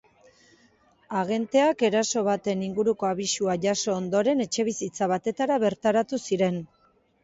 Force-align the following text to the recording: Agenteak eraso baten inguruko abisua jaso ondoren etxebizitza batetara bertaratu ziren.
Agenteak 1.19 1.83
eraso 1.89 2.25
baten 2.29 2.65
inguruko 2.69 3.11
abisua 3.13 3.61
jaso 3.69 3.97
ondoren 4.01 4.45
etxebizitza 4.49 5.15
batetara 5.17 5.65
bertaratu 5.71 6.27
ziren. 6.29 6.65